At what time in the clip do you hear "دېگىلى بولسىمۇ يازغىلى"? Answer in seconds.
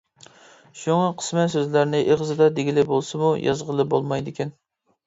2.57-3.89